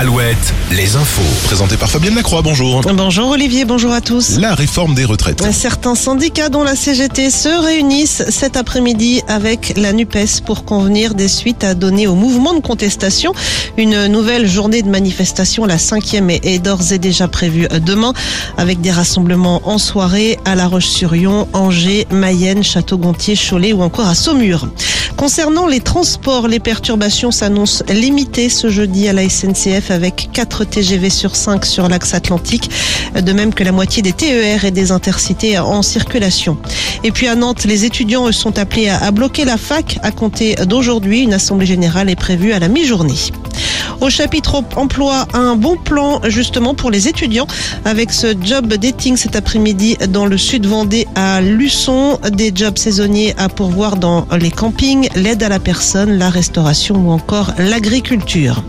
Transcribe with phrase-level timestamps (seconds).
[0.00, 1.20] Alouette, les infos.
[1.44, 2.80] Présenté par Fabienne Lacroix, bonjour.
[2.94, 4.38] Bonjour Olivier, bonjour à tous.
[4.38, 5.44] La réforme des retraites.
[5.52, 11.28] Certains syndicats dont la CGT se réunissent cet après-midi avec la NUPES pour convenir des
[11.28, 13.34] suites à donner au mouvement de contestation.
[13.76, 18.14] Une nouvelle journée de manifestation, la cinquième, est d'ores et déjà prévue demain
[18.56, 24.14] avec des rassemblements en soirée à La Roche-sur-Yon, Angers, Mayenne, Château-Gontier, Cholet ou encore à
[24.14, 24.66] Saumur.
[25.18, 31.10] Concernant les transports, les perturbations s'annoncent limitées ce jeudi à la SNCF avec 4 TGV
[31.10, 32.70] sur 5 sur l'axe atlantique,
[33.14, 36.58] de même que la moitié des TER et des intercités en circulation.
[37.04, 41.22] Et puis à Nantes, les étudiants sont appelés à bloquer la fac à compter d'aujourd'hui.
[41.22, 43.14] Une assemblée générale est prévue à la mi-journée.
[44.00, 47.46] Au chapitre emploi, un bon plan justement pour les étudiants
[47.84, 53.34] avec ce job dating cet après-midi dans le sud Vendée à Luçon, des jobs saisonniers
[53.36, 58.62] à pourvoir dans les campings, l'aide à la personne, la restauration ou encore l'agriculture.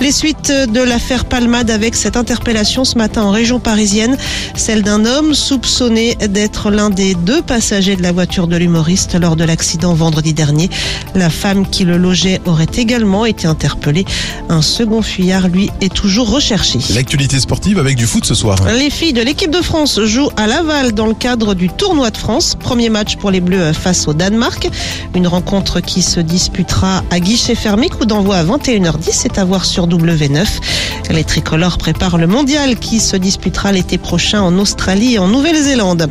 [0.00, 4.16] Les suites de l'affaire Palmade avec cette interpellation ce matin en région parisienne,
[4.54, 9.36] celle d'un homme soupçonné d'être l'un des deux passagers de la voiture de l'humoriste lors
[9.36, 10.70] de l'accident vendredi dernier.
[11.14, 14.06] La femme qui le logeait aurait également été interpellée.
[14.48, 16.78] Un second fuyard, lui, est toujours recherché.
[16.94, 18.56] L'actualité sportive avec du foot ce soir.
[18.72, 22.16] Les filles de l'équipe de France jouent à Laval dans le cadre du tournoi de
[22.16, 22.56] France.
[22.58, 24.66] Premier match pour les Bleus face au Danemark.
[25.14, 29.10] Une rencontre qui se disputera à guichet fermé, coup d'envoi à 21h10.
[29.10, 30.46] C'est à voir sur W9.
[31.10, 36.08] Les tricolores préparent le mondial qui se disputera l'été prochain en Australie et en Nouvelle-Zélande.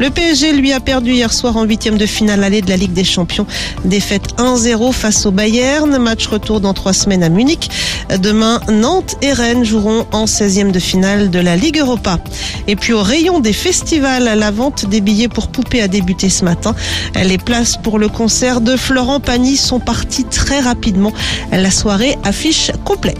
[0.00, 2.92] Le PSG lui a perdu hier soir en huitième de finale allée de la Ligue
[2.92, 3.46] des Champions.
[3.84, 5.98] Défaite 1-0 face au Bayern.
[5.98, 7.70] Match retour dans trois semaines à Munich.
[8.18, 12.18] Demain, Nantes et Rennes joueront en 16e de finale de la Ligue Europa.
[12.66, 16.44] Et puis au rayon des festivals, la vente des billets pour poupées a débuté ce
[16.44, 16.74] matin.
[17.22, 21.12] Les places pour le concert de Florent Pagny sont parties très rapidement.
[21.52, 23.19] La soirée affiche complète.